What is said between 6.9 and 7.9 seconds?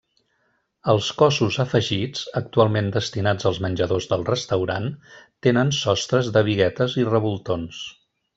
i revoltons.